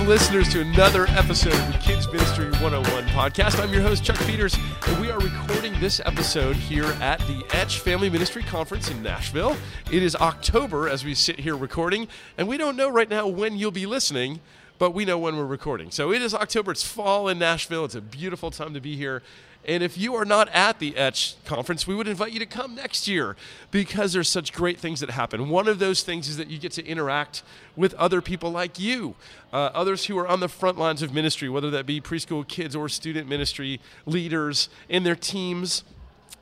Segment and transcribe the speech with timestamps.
[0.00, 3.62] Welcome, listeners, to another episode of the Kids Ministry 101 podcast.
[3.62, 4.56] I'm your host, Chuck Peters,
[4.86, 9.58] and we are recording this episode here at the Etch Family Ministry Conference in Nashville.
[9.92, 12.08] It is October as we sit here recording,
[12.38, 14.40] and we don't know right now when you'll be listening,
[14.78, 15.90] but we know when we're recording.
[15.90, 19.22] So it is October, it's fall in Nashville, it's a beautiful time to be here.
[19.66, 22.74] And if you are not at the Etch conference, we would invite you to come
[22.74, 23.36] next year
[23.70, 25.50] because there's such great things that happen.
[25.50, 27.42] One of those things is that you get to interact
[27.76, 29.14] with other people like you,
[29.52, 32.74] uh, others who are on the front lines of ministry, whether that be preschool kids
[32.74, 35.84] or student ministry leaders in their teams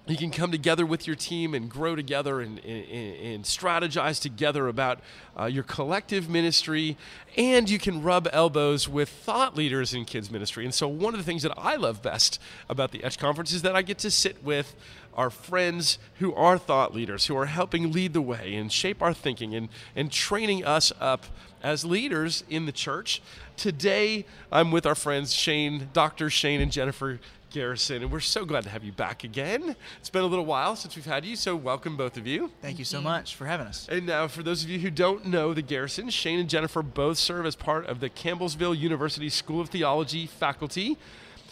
[0.09, 4.69] you can come together with your team and grow together and, and, and strategize together
[4.69, 5.01] about
[5.39, 6.97] uh, your collective ministry.
[7.37, 10.65] And you can rub elbows with thought leaders in kids ministry.
[10.65, 13.62] And so one of the things that i love best about the etch conference is
[13.62, 14.75] that i get to sit with
[15.18, 19.12] our friends who are thought leaders who are helping lead the way and shape our
[19.12, 21.27] thinking and, and training us up
[21.60, 23.20] as leaders in the church
[23.56, 27.19] today i'm with our friends shane dr shane and jennifer
[27.50, 29.75] Garrison, and we're so glad to have you back again.
[29.98, 32.50] It's been a little while since we've had you, so welcome both of you.
[32.60, 33.88] Thank you so much for having us.
[33.91, 37.16] And now, for those of you who don't know the Garrisons, Shane and Jennifer both
[37.16, 40.98] serve as part of the Campbellsville University School of Theology faculty.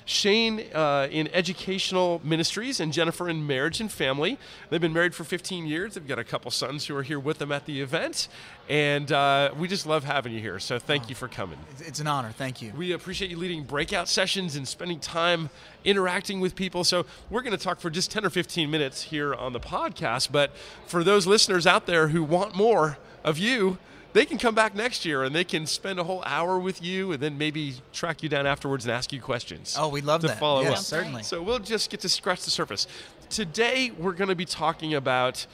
[0.07, 4.39] Shane uh, in educational ministries and Jennifer in marriage and family.
[4.71, 5.95] They've been married for 15 years.
[5.95, 8.29] They've got a couple sons who are here with them at the event.
[8.69, 10.61] And uh, we just love having you here.
[10.61, 11.59] So thank oh, you for coming.
[11.81, 12.31] It's an honor.
[12.31, 12.73] Thank you.
[12.77, 15.51] We appreciate you leading breakout sessions and spending time
[15.85, 16.85] interacting with people.
[16.85, 20.31] So we're going to talk for just 10 or 15 minutes here on the podcast.
[20.31, 23.79] But for those listeners out there who want more of you,
[24.17, 27.13] they can come back next year and they can spend a whole hour with you
[27.13, 29.77] and then maybe track you down afterwards and ask you questions.
[29.79, 30.39] Oh, we love to that.
[30.39, 30.85] follow yes, up.
[30.85, 31.23] certainly.
[31.23, 32.87] So we'll just get to scratch the surface.
[33.29, 35.47] Today we're going to be talking about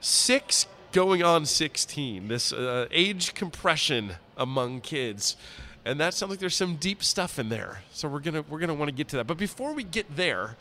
[0.00, 5.36] six going on 16, this uh, age compression among kids.
[5.84, 7.82] And that sounds like there's some deep stuff in there.
[7.92, 9.26] So we're gonna we're gonna want to get to that.
[9.26, 10.56] But before we get there,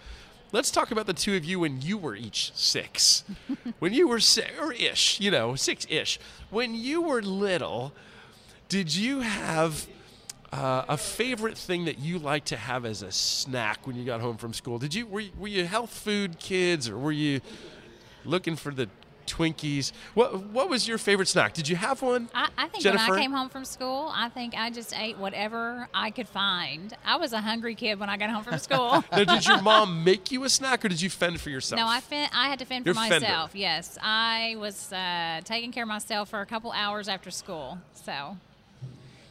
[0.53, 3.23] Let's talk about the two of you when you were each six.
[3.79, 6.19] when you were six, or ish, you know, six ish.
[6.49, 7.93] When you were little,
[8.67, 9.87] did you have
[10.51, 14.19] uh, a favorite thing that you liked to have as a snack when you got
[14.19, 14.77] home from school?
[14.77, 17.39] Did you were, you, were you health food kids or were you
[18.25, 18.89] looking for the
[19.41, 19.91] Twinkies.
[20.13, 21.53] What What was your favorite snack?
[21.53, 22.29] Did you have one?
[22.33, 23.11] I, I think Jennifer?
[23.11, 26.95] when I came home from school, I think I just ate whatever I could find.
[27.05, 29.03] I was a hungry kid when I got home from school.
[29.11, 31.79] now, did your mom make you a snack, or did you fend for yourself?
[31.79, 33.51] No, I fend, I had to fend You're for myself.
[33.51, 33.57] fender.
[33.57, 37.79] Yes, I was uh, taking care of myself for a couple hours after school.
[37.93, 38.37] So.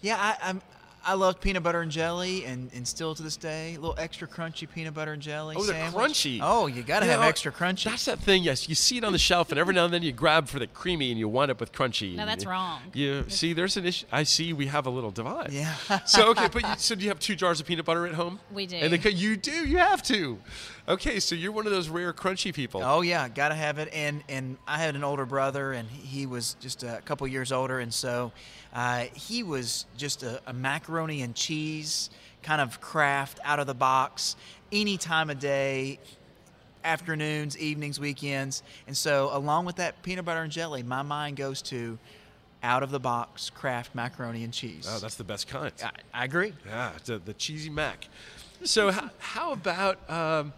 [0.03, 0.63] Yeah, I, I'm.
[1.05, 4.29] I love peanut butter and jelly, and, and still to this day, a little extra
[4.29, 5.57] crunchy peanut butter and jelly.
[5.59, 6.13] Oh, they're sandwich.
[6.13, 6.41] crunchy.
[6.43, 7.85] Oh, you got to You have know, extra crunchy.
[7.85, 8.43] That's that thing.
[8.43, 10.59] Yes, you see it on the shelf, and every now and then you grab for
[10.59, 12.15] the creamy, and you wind up with crunchy.
[12.17, 12.81] No, that's You- wrong.
[12.93, 14.07] You see, there's an issue.
[14.13, 14.53] I see.
[14.53, 15.53] We have a little divide.
[15.53, 15.75] Yeah.
[16.05, 18.41] so okay, but you, so do you have two jars of peanut butter at home?
[18.53, 18.77] We do.
[18.77, 19.67] And the, you do.
[19.67, 20.39] You have to.
[20.89, 22.83] Okay, so you're one of those rare crunchy people.
[22.85, 23.89] Oh yeah, gotta have it.
[23.93, 27.79] And and I had an older brother, and he was just a couple years older,
[27.81, 28.33] and so
[28.73, 32.11] uh, he was just a, a macaroni and cheese
[32.43, 34.37] kind of Kraft out of the box,
[34.73, 35.99] any time of day,
[36.85, 38.63] afternoons, evenings, weekends.
[38.87, 41.99] And so along with that peanut butter and jelly, my mind goes to
[42.63, 44.87] out of the box Kraft macaroni and cheese.
[44.89, 45.73] Oh, that's the best kind.
[45.83, 46.53] I, I agree.
[46.67, 48.09] Yeah, the, the cheesy mac.
[48.63, 50.53] So how, how about um,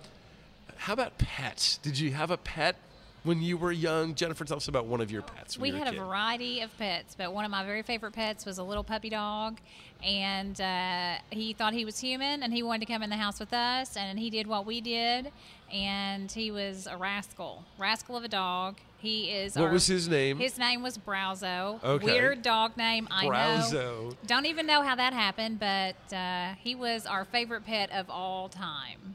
[0.82, 1.78] how about pets?
[1.78, 2.74] Did you have a pet
[3.22, 4.16] when you were young?
[4.16, 5.56] Jennifer, tell us about one of your pets.
[5.56, 6.00] We you had a kid.
[6.00, 9.58] variety of pets, but one of my very favorite pets was a little puppy dog,
[10.02, 13.38] and uh, he thought he was human, and he wanted to come in the house
[13.38, 15.30] with us, and he did what we did,
[15.72, 18.78] and he was a rascal, rascal of a dog.
[18.98, 19.54] He is.
[19.54, 20.38] What our- was his name?
[20.38, 21.82] His name was Browzo.
[21.84, 22.06] Okay.
[22.06, 23.30] Weird dog name, I know.
[23.30, 24.16] Browzo.
[24.26, 28.48] Don't even know how that happened, but uh, he was our favorite pet of all
[28.48, 29.14] time.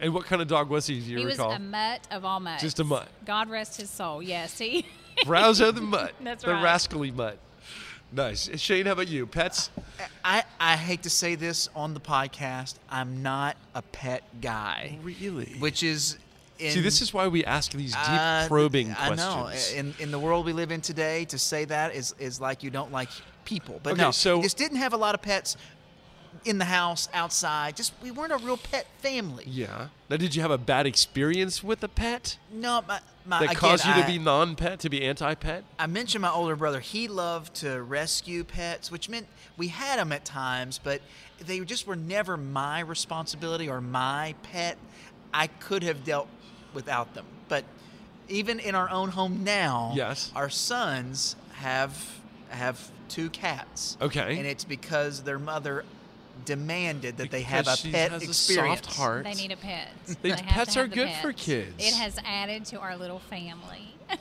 [0.00, 0.98] And what kind of dog was he?
[0.98, 1.48] Do you he recall?
[1.50, 2.62] was a mutt of all mutts.
[2.62, 3.08] Just a mutt.
[3.26, 4.22] God rest his soul.
[4.22, 4.86] Yes, he.
[5.24, 6.12] Browzo the mutt.
[6.20, 6.62] That's the right.
[6.62, 7.38] rascally mutt.
[8.12, 8.50] Nice.
[8.58, 9.26] Shane, how about you?
[9.26, 9.70] Pets?
[10.24, 12.74] I, I hate to say this on the podcast.
[12.90, 15.54] I'm not a pet guy, Really?
[15.58, 16.18] which is.
[16.58, 19.72] In, See, this is why we ask these deep, Uh, probing I questions.
[19.72, 19.78] know.
[19.78, 22.70] In in the world we live in today, to say that is is like you
[22.70, 23.08] don't like
[23.44, 23.80] people.
[23.82, 25.56] But Okay, no, so- just didn't have a lot of pets
[26.44, 27.76] in the house, outside.
[27.76, 29.44] Just we weren't a real pet family.
[29.46, 29.88] yeah.
[30.08, 33.56] Now, did you have a bad experience with a pet No, my, my that again,
[33.56, 35.64] caused you to I- be non-pet, to be anti-pet?
[35.78, 36.80] I mentioned my older brother.
[36.80, 39.26] He loved to rescue pets, which meant
[39.56, 41.00] we had them at times, but
[41.38, 44.78] they just were never my responsibility or my pet.
[45.32, 46.28] I could have dealt
[46.74, 47.26] without them.
[47.48, 47.64] But
[48.28, 50.32] even in our own home now, Yes.
[50.34, 52.16] our sons have
[52.48, 53.96] have two cats.
[54.00, 54.36] Okay.
[54.38, 55.84] And it's because their mother
[56.44, 58.80] demanded that they have a she pet has experience.
[58.80, 59.24] a soft heart.
[59.24, 59.88] They need a pet.
[60.22, 61.74] They- They pets are the good for kids.
[61.78, 63.94] It has added to our little family.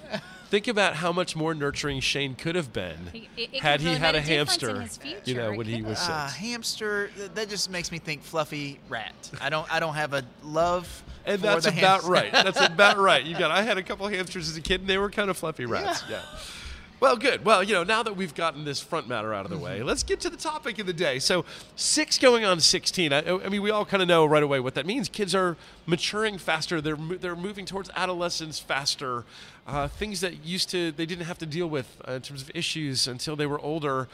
[0.50, 3.94] Think about how much more nurturing Shane could have been It- it could had he
[3.96, 4.84] had a a hamster.
[4.86, 5.22] future.
[5.26, 6.10] You know, when he was six.
[6.10, 7.12] Uh, hamster.
[7.36, 9.14] That just makes me think fluffy rat.
[9.42, 9.72] I don't.
[9.72, 11.04] I don't have a love.
[11.26, 12.12] and for that's the about hamster.
[12.12, 12.32] right.
[12.32, 13.24] That's about right.
[13.24, 13.52] You got.
[13.52, 16.04] I had a couple hamsters as a kid, and they were kind of fluffy rats.
[16.10, 16.22] Yeah.
[17.00, 17.46] Well, good.
[17.46, 19.64] Well, you know, now that we've gotten this front matter out of the Mm-hmm.
[19.64, 21.20] way, let's get to the topic of the day.
[21.20, 23.14] So, six going on 16.
[23.14, 25.08] I, I mean, we all kind of know right away what that means.
[25.08, 25.56] Kids are
[25.86, 26.82] maturing faster.
[26.82, 29.24] They're they're moving towards adolescence faster.
[29.66, 32.52] Uh, things that used to they didn't have to deal with uh, in terms of
[32.54, 34.08] issues until they were older.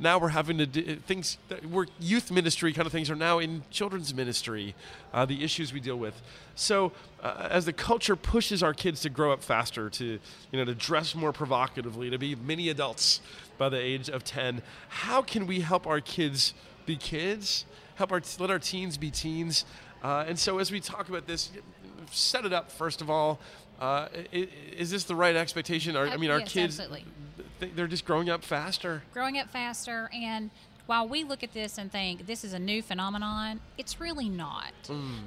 [0.00, 3.38] Now we're having to do things that were youth ministry kind of things are now
[3.38, 4.74] in children's ministry.
[5.12, 6.20] Uh, the issues we deal with.
[6.54, 6.92] So
[7.22, 10.18] uh, as the culture pushes our kids to grow up faster, to you
[10.52, 13.20] know to dress more provocatively, to be mini adults
[13.58, 16.54] by the age of ten, how can we help our kids
[16.86, 17.66] be kids?
[17.96, 19.66] Help our let our teens be teens.
[20.02, 21.50] Uh, and so as we talk about this,
[22.10, 23.38] set it up first of all.
[23.80, 25.96] Uh, is this the right expectation?
[25.96, 27.06] Our, I mean, our yes, kids, absolutely.
[27.60, 29.02] Th- they're just growing up faster.
[29.12, 30.50] growing up faster and
[30.86, 34.72] while we look at this and think this is a new phenomenon it's really not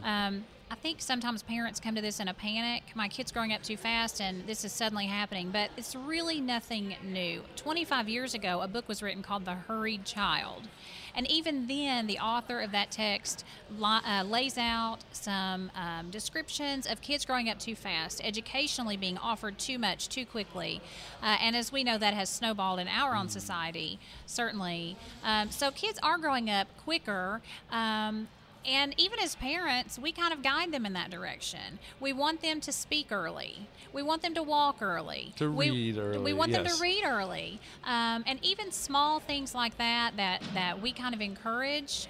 [0.04, 3.62] um, i think sometimes parents come to this in a panic my kid's growing up
[3.62, 8.60] too fast and this is suddenly happening but it's really nothing new 25 years ago
[8.62, 10.68] a book was written called the hurried child
[11.16, 13.46] and even then, the author of that text
[13.82, 19.60] uh, lays out some um, descriptions of kids growing up too fast, educationally being offered
[19.60, 20.82] too much too quickly.
[21.22, 24.98] Uh, and as we know, that has snowballed in our own society, certainly.
[25.24, 27.42] Um, so kids are growing up quicker.
[27.72, 28.28] Um,
[28.66, 31.80] and even as parents, we kind of guide them in that direction.
[32.00, 33.68] We want them to speak early.
[33.92, 35.34] We want them to walk early.
[35.38, 37.60] To we, read early, We want them to read early.
[37.84, 42.08] Um, and even small things like that, that that we kind of encourage,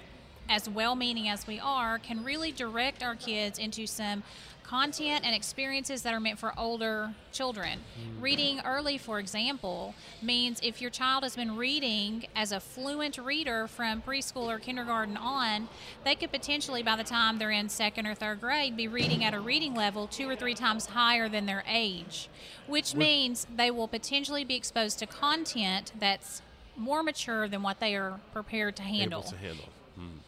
[0.48, 4.22] as well-meaning as we are, can really direct our kids into some
[4.64, 7.80] content and experiences that are meant for older children.
[7.96, 8.22] Hmm.
[8.22, 13.68] Reading early, for example, means if your child has been reading as a fluent reader
[13.68, 15.68] from preschool or kindergarten on,
[16.04, 19.34] they could potentially, by the time they're in second or third grade, be reading at
[19.34, 22.28] a reading level two or three times higher than their age,
[22.66, 26.42] which means they will potentially be exposed to content that's
[26.76, 29.68] more mature than what they are prepared to handle to handle.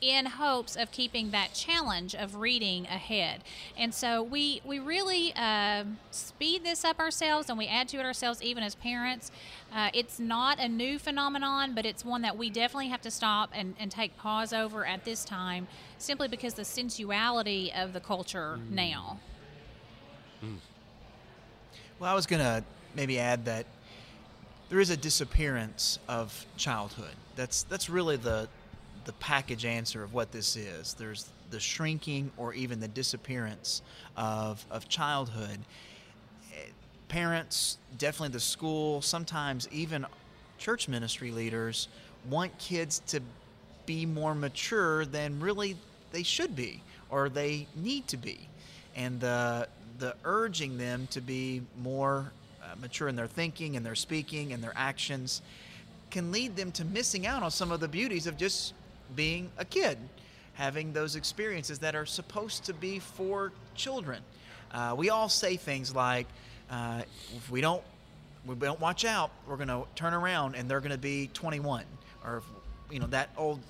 [0.01, 3.43] In hopes of keeping that challenge of reading ahead.
[3.77, 8.05] And so we we really uh, speed this up ourselves, and we add to it
[8.05, 9.31] ourselves, even as parents.
[9.75, 13.51] Uh, it's not a new phenomenon, but it's one that we definitely have to stop
[13.53, 15.67] and, and take pause over at this time,
[15.99, 19.19] simply because the sensuality of the culture now.
[21.99, 22.63] Well, I was gonna
[22.95, 23.67] maybe add that
[24.69, 27.15] there is a disappearance of childhood.
[27.35, 28.49] That's that's really the
[29.07, 30.95] the package answer of what this is.
[30.95, 33.83] There's the shrinking or even the disappearance
[34.17, 35.59] of of childhood.
[37.09, 40.05] Parents, definitely the school, sometimes even
[40.59, 41.89] church ministry leaders
[42.29, 43.21] want kids to
[43.87, 45.77] be more mature than really
[46.11, 48.49] they should be or they need to be.
[48.97, 53.95] And the, the urging them to be more uh, mature in their thinking and their
[53.95, 55.43] speaking and their actions
[56.11, 58.75] can lead them to missing out on some of the beauties of just
[59.15, 59.99] being a kid,
[60.55, 64.23] having those experiences that are supposed to be for children.
[64.73, 66.27] Uh, we all say things like,
[66.71, 67.03] uh,
[67.37, 67.83] if we don't
[68.47, 71.85] we don't watch out, we're going to turn around and they're going to be 21.
[72.25, 72.43] Or,
[72.91, 73.61] you know, that old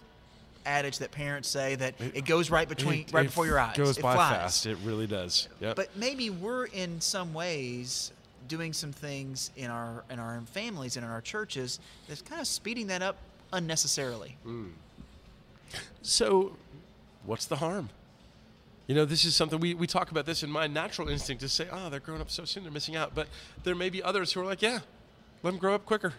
[0.66, 3.76] adage that parents say that it, goes right between, It- right it before your eyes.
[3.76, 4.36] Goes it by flies.
[4.36, 4.66] fast.
[4.66, 5.48] It really does.
[5.60, 5.76] Yep.
[5.76, 8.12] But maybe we're in some ways
[8.48, 12.46] doing some things in our in our families and in our churches that's kind of
[12.46, 13.16] speeding that up
[13.52, 14.36] unnecessarily.
[16.02, 16.56] So,
[17.24, 17.90] what's the harm?
[18.86, 21.52] You know, this is something we, we talk about this, and my natural instinct is
[21.52, 23.14] say, oh, they're growing up so soon, they're missing out.
[23.14, 23.26] But
[23.64, 24.80] there may be others who are like, yeah,
[25.42, 26.14] let them grow up quicker.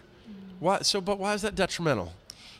[0.60, 0.80] Why?
[0.82, 2.12] So, but why is that detrimental?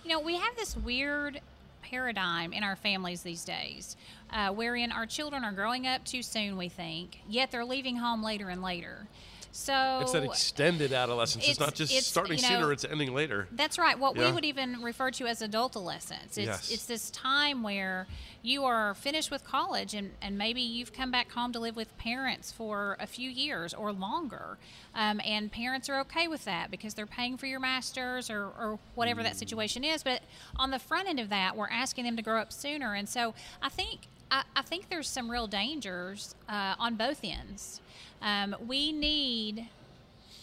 [0.04, 1.40] You know, we have this weird
[1.83, 3.97] paradigm in our families these days,
[4.33, 8.23] uh, wherein our children are growing up too soon, we think, yet they're leaving home
[8.23, 9.07] later and later.
[9.50, 11.45] So It's that extended adolescence.
[11.45, 13.49] It's, it's- not just it's, starting you know, sooner; it's ending later.
[13.52, 13.99] That's right.
[13.99, 14.26] What Yeah.
[14.26, 16.37] we would even refer to as adultolescence.
[16.38, 16.71] It's, Yes.
[16.71, 18.07] it's this time where
[18.43, 21.97] you are finished with college and, and maybe you've come back home to live with
[21.99, 24.59] parents for a few years or longer.
[24.95, 28.78] Um, and parents are okay with that because they're paying for your master's or, or
[28.95, 30.02] whatever that situation is.
[30.02, 30.23] But
[30.57, 32.95] on the front end of that, we're asking them to grow up sooner.
[32.95, 34.00] And so I think.
[34.31, 37.81] I, I think there's some real dangers uh, on both ends.
[38.22, 39.68] Um, we need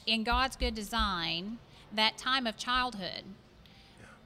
[0.06, 1.58] in God's good design
[1.94, 3.24] that time of childhood.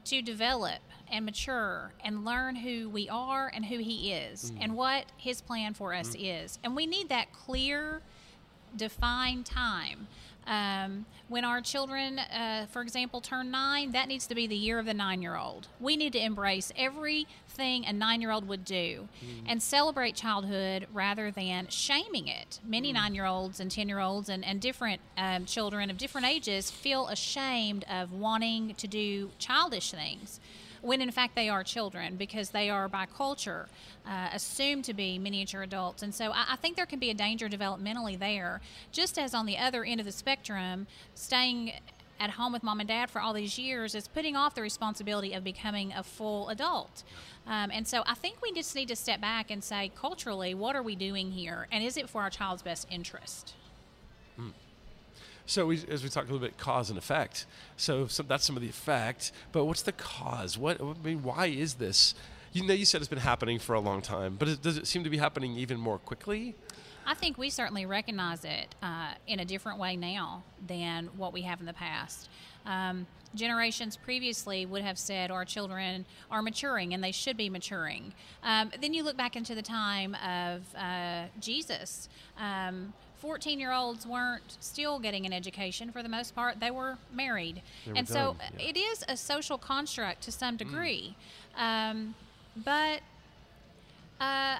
[0.05, 0.79] to develop
[1.11, 5.73] and mature and learn who we are and who He is and what His plan
[5.73, 6.57] for us is.
[6.63, 8.01] And we need that clear,
[8.75, 10.07] defined time.
[10.47, 14.79] Um, when our children, uh, for example, turn nine, that needs to be the year
[14.79, 15.67] of the nine year old.
[15.79, 16.71] We need to embrace
[17.59, 19.07] everything a nine year old would do
[19.47, 22.59] and celebrate childhood rather than shaming it.
[22.65, 26.27] Many nine year olds and 10 year olds and, and different um, children of different
[26.27, 30.39] ages feel ashamed of wanting to do childish things
[30.81, 33.67] when in fact they are children because they are by culture
[34.07, 36.01] uh, assumed to be miniature adults.
[36.01, 38.61] And so I, I think there can be a danger developmentally there,
[38.93, 41.73] just as on the other end of the spectrum, staying
[42.19, 45.33] at home with mom and dad for all these years is putting off the responsibility
[45.33, 47.03] of becoming a full adult.
[47.47, 50.75] Um, and so I think we just need to step back and say, culturally, what
[50.75, 51.67] are we doing here?
[51.71, 53.53] And is it for our child's best interest?
[55.49, 57.47] So we, as we talked a little bit, cause and effect.
[57.75, 60.59] So, so that's some of the effect, but what's the cause?
[60.59, 62.13] What I mean, why is this?
[62.53, 64.85] You know, you said it's been happening for a long time, but it, does it
[64.85, 66.53] seem to be happening even more quickly?
[67.09, 71.41] I think we certainly recognize it uh, in a different way now than what we
[71.41, 72.29] have in the past.
[72.67, 78.13] Um, generations previously would have said our children are maturing and they should be maturing.
[78.43, 82.09] Um, then you look back into the time of uh, Jesus.
[82.37, 86.99] Um, 14 year olds weren't still getting an education for the most part, they were
[87.11, 87.63] married.
[87.85, 88.67] They were and so yeah.
[88.67, 91.15] it is a social construct to some degree.
[91.57, 92.13] Um,
[92.55, 93.01] but
[94.21, 94.59] uh,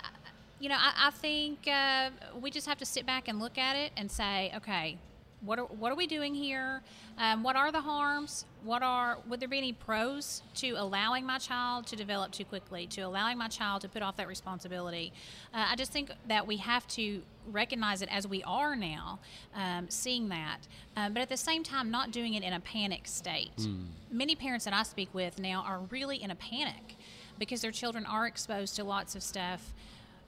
[0.60, 3.76] you know, I, I think uh, we just have to sit back and look at
[3.76, 4.98] it and say, okay,
[5.42, 6.82] what are, what are we doing here?
[7.18, 8.46] Um, what are the harms?
[8.64, 12.88] What are would there be any pros to allowing my child to develop too quickly,
[12.88, 15.14] to allowing my child to put off that responsibility?
[15.54, 19.20] Uh, I just think that we have to recognize it as we are now,
[19.56, 20.60] um, seeing that,
[20.98, 23.68] um, but at the same time, not doing it in a panic state.
[24.12, 26.96] Many parents that I speak with now are really in a panic
[27.38, 29.74] because their children are exposed to lots of stuff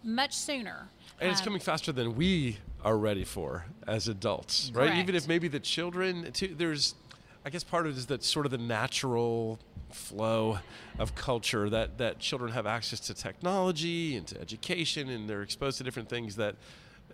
[0.04, 0.90] much sooner.
[1.20, 4.96] And it's Um, coming faster than we are ready for as adults, right?
[4.96, 6.96] Even if maybe the children, too, there's,
[7.46, 9.60] I guess part of it is that sort of the natural
[9.92, 10.60] flow
[10.98, 15.78] of culture that, that children have access to technology and to education and they're exposed
[15.78, 16.56] to different things that,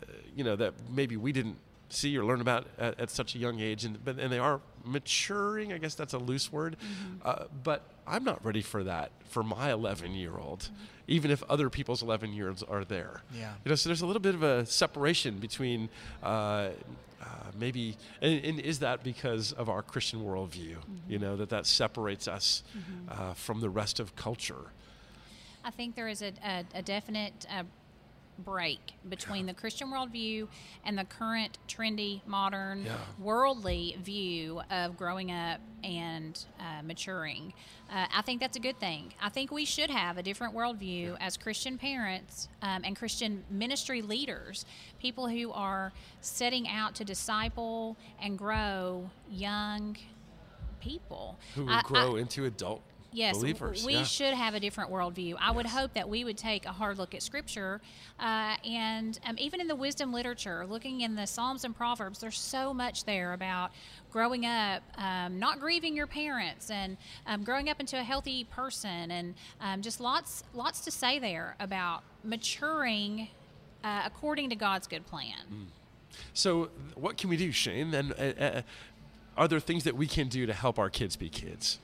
[0.01, 1.57] uh, you know, that maybe we didn't
[1.89, 4.59] see or learn about at, at such a young age and, but, and they are
[4.85, 6.75] maturing i guess that's a loose word
[7.23, 10.69] uh, but i'm not ready for that for my 11 year old
[11.07, 13.53] even if other people's 11 year olds are there Yeah.
[13.63, 15.89] you know, so there's a little bit of a separation between
[16.23, 16.69] uh,
[17.19, 17.25] uh,
[17.59, 20.75] maybe, and, and is that because of our Christian worldview?
[21.09, 22.63] You know, that that separates us
[23.09, 24.71] uh, from the rest of culture.
[25.65, 27.63] I think there is a, a, a definite uh,
[28.39, 30.47] break between the Christian worldview
[30.85, 32.97] and the current trendy, modern, Yeah.
[33.19, 37.53] worldly view of growing up and uh, maturing.
[37.91, 39.13] Uh, I think that's a good thing.
[39.21, 44.01] I think we should have a different worldview as Christian parents um, and Christian ministry
[44.01, 44.65] leaders,
[44.99, 45.91] people who are
[46.21, 49.97] setting out to disciple and grow young
[50.79, 51.37] people.
[51.55, 52.81] Who will I- I- grow into adult
[53.17, 53.83] Yes, believers.
[53.83, 54.03] we yeah.
[54.03, 55.37] should have a different worldview.
[55.39, 57.81] I would hope that we would take a hard look at Scripture,
[58.19, 62.37] uh, and um, even in the wisdom literature, looking in the Psalms and Proverbs, there's
[62.37, 63.71] so much there about
[64.11, 66.95] growing up, um, not grieving your parents, and
[67.25, 71.55] um, growing up into a healthy person, and um, just lots, lots to say there
[71.59, 73.29] about maturing
[73.83, 75.39] uh, according to God's good plan.
[75.51, 75.65] Mm.
[76.33, 77.93] So, what can we do, Shane?
[77.95, 78.61] And uh, uh,
[79.35, 81.79] are there things that we can do to help our kids be kids?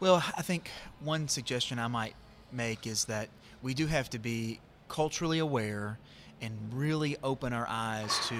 [0.00, 2.14] Well, I think one suggestion I might
[2.52, 3.28] make is that
[3.62, 5.98] we do have to be culturally aware
[6.40, 8.36] and really open our eyes to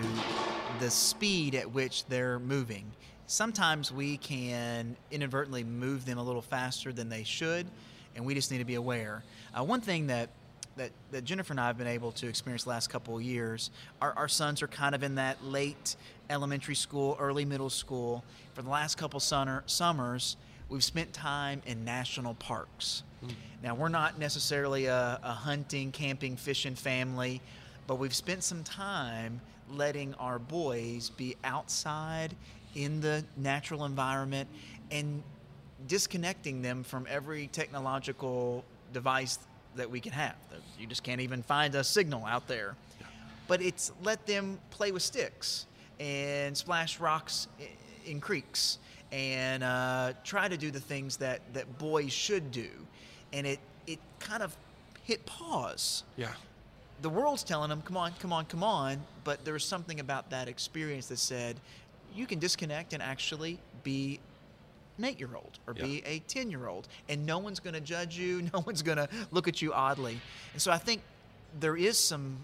[0.79, 2.93] the speed at which they're moving.
[3.27, 7.67] Sometimes we can inadvertently move them a little faster than they should,
[8.15, 9.25] and we just need to be aware.
[9.53, 10.31] Uh, one thing that
[10.77, 13.73] that, that Jennifer and I have been able to experience the last couple of years.
[14.01, 15.97] Our, our sons are kind of in that late
[16.31, 18.23] elementary school, early middle school.
[18.55, 20.37] For the last couple summer, summers,
[20.69, 23.03] we've spent time in national parks.
[23.21, 23.31] Hmm.
[23.63, 27.41] Now, we're not necessarily a, a hunting, camping, fishing family,
[27.87, 32.35] but we've spent some time letting our boys be outside
[32.75, 34.49] in the natural environment
[34.91, 35.23] and
[35.87, 39.39] disconnecting them from every technological device
[39.77, 40.35] that we can have.
[40.79, 42.75] You just can't even find a signal out there.
[43.47, 45.67] But it's let them play with sticks
[45.99, 47.49] and splash rocks
[48.07, 48.79] in creeks
[49.13, 52.69] and uh, try to do the things that, that boys should do.
[53.33, 54.57] And it, it kind of
[55.05, 56.33] hit pause Yeah.
[57.01, 59.01] the world's telling them, come on, come on, come on.
[59.25, 61.57] But there was something about that experience that said,
[62.15, 64.21] you can disconnect and actually be
[64.99, 65.85] an eight year old or Yeah.
[65.85, 66.89] be a 10 year old.
[67.09, 70.21] And no one's going to judge you, no one's going to look at you oddly.
[70.53, 71.01] And so I think
[71.61, 72.37] there is some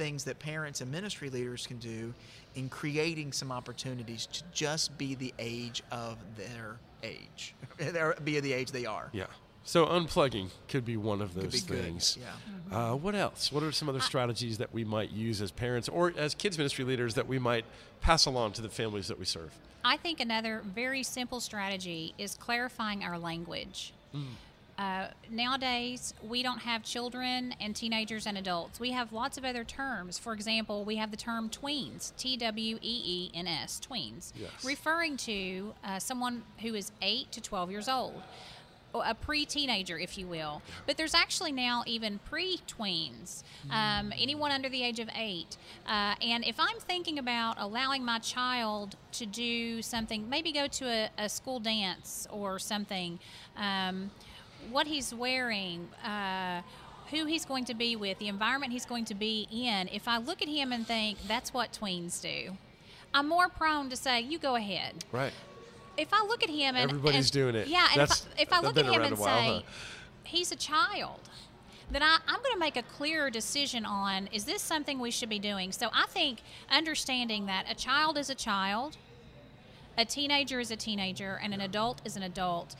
[0.00, 2.14] things that parents and ministry leaders can do
[2.54, 8.54] in creating some opportunities to just be the age of their age, They're- be the
[8.54, 9.10] age they are.
[9.12, 9.26] Yeah.
[9.62, 11.84] So unplugging could be one of those be good.
[11.84, 12.16] things.
[12.18, 12.76] Yeah.
[12.92, 13.52] Uh, what else?
[13.52, 16.84] What are some other strategies that we might use as parents or as kids ministry
[16.86, 17.66] leaders that we might
[18.00, 19.52] pass along to the families that we serve?
[19.84, 23.92] I think another very simple strategy is clarifying our language.
[24.80, 28.80] Uh, nowadays, we don't have children and teenagers and adults.
[28.80, 30.18] We have lots of other terms.
[30.18, 34.50] For example, we have the term tweens, T W E E N S, tweens, Yes.
[34.64, 38.22] referring to uh, someone who is 8 to 12 years old.
[38.94, 40.62] A pre teenager, if you will.
[40.86, 45.56] But there's actually now even pre tweens, um, anyone under the age of eight.
[45.86, 50.86] Uh, and if I'm thinking about allowing my child to do something, maybe go to
[50.86, 53.20] a, a school dance or something,
[53.56, 54.10] um,
[54.70, 56.62] what he's wearing, uh,
[57.10, 60.18] who he's going to be with, the environment he's going to be in, if I
[60.18, 62.56] look at him and think that's what tweens do,
[63.12, 65.04] I'm more prone to say, you go ahead.
[65.10, 65.32] Right.
[65.96, 67.66] If I look at him and Everybody's and- doing it.
[67.68, 69.62] yeah, and That's- if I, if I look at him and while, say huh?
[70.24, 71.20] he's a child,
[71.90, 75.28] then I, I'm going to make a clearer decision on is this something we should
[75.28, 75.72] be doing.
[75.72, 76.40] So I think
[76.70, 78.96] understanding that a child is a child,
[79.98, 82.76] a teenager is a teenager, and an adult is an adult.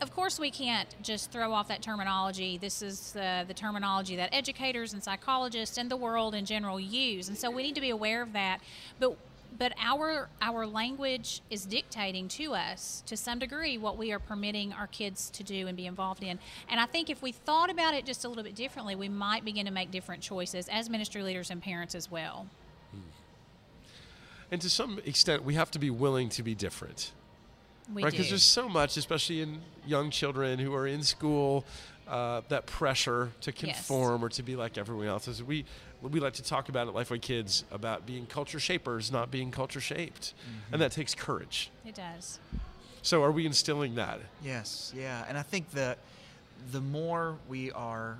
[0.00, 2.58] Of course, we can't just throw off that terminology.
[2.58, 7.28] This is uh, the terminology that educators and psychologists and the world in general use,
[7.28, 8.60] and so we need to be aware of that.
[9.00, 9.16] But
[9.58, 14.74] but our our language is dictating to us to some degree what we are permitting
[14.74, 16.38] our kids to do and be involved in.
[16.68, 19.46] And I think if we thought about it just a little bit differently, we might
[19.46, 22.46] begin to make different choices as ministry leaders and parents as well.
[24.50, 27.12] And to some extent, we have to be willing to be different.
[27.92, 28.10] We right?
[28.10, 28.16] do.
[28.16, 31.64] Because there's so much, especially in young children who are in school,
[32.08, 33.60] uh, that pressure to Yes.
[33.60, 35.28] conform or to be like everyone else.
[35.28, 35.64] As we
[36.02, 39.80] we like to talk about at Lifeway Kids about being culture shapers, not being culture
[39.80, 40.34] shaped,
[40.70, 41.70] and that takes courage.
[41.84, 42.38] it does.
[43.02, 44.20] So, are we instilling that?
[44.42, 45.98] Yes, yeah, and I think that
[46.70, 48.18] the more we are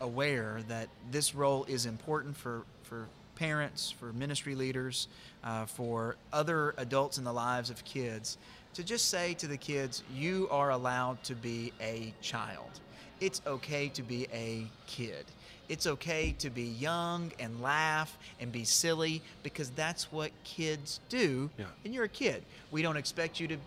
[0.00, 5.06] aware that this role is important for for parents, for ministry leaders,
[5.44, 8.36] uh, for other adults in the lives of kids,
[8.74, 12.80] to just say to the kids, "You are allowed to be a child.
[13.20, 15.24] It's okay to be a kid."
[15.68, 21.50] It's okay to be young and laugh and be silly because that's what kids do.
[21.58, 21.66] Yeah.
[21.84, 22.42] And you're a kid.
[22.70, 23.58] We don't expect you to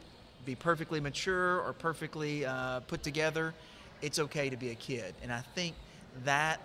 [0.44, 3.54] be perfectly mature or perfectly uh, put together.
[4.02, 5.14] It's okay to be a kid.
[5.22, 5.76] And I think
[6.24, 6.60] that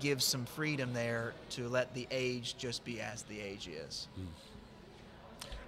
[0.00, 4.08] gives some freedom there to let the age just be as the age is.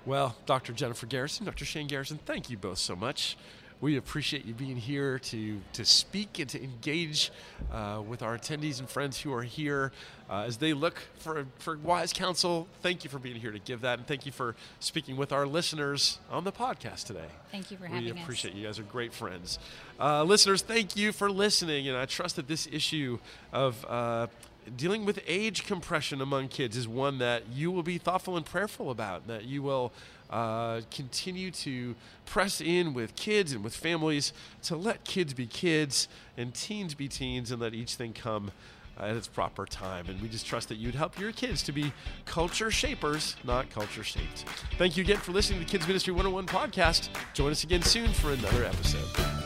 [0.06, 0.72] Well, Dr.
[0.72, 1.64] Jennifer Garrison, Dr.
[1.64, 3.36] Shane Garrison, thank you both so much.
[3.80, 7.32] We appreciate you being here to, to speak and to engage
[7.72, 9.90] uh, with our attendees and friends who are here
[10.30, 12.68] uh, as they look for, for wise counsel.
[12.82, 15.44] Thank you for being here to give that, and thank you for speaking with our
[15.44, 17.26] listeners on the podcast today.
[17.50, 18.14] Thank you for we having us.
[18.14, 19.58] We appreciate you guys are great friends.
[19.98, 23.18] Uh, listeners, thank you for listening, and I trust that this issue
[23.52, 24.28] of uh,
[24.76, 28.90] dealing with age compression among kids is one that you will be thoughtful and prayerful
[28.90, 29.92] about, that you will
[30.30, 36.08] uh, continue to press in with kids and with families to let kids be kids
[36.36, 38.50] and teens be teens and let each thing come
[38.98, 40.06] at its proper time.
[40.08, 41.92] And we just trust that you'd help your kids to be
[42.24, 44.44] culture shapers, not culture shaped.
[44.78, 47.08] Thank you again for listening to the Kids Ministry 101 podcast.
[47.34, 49.45] Join us again soon for another episode.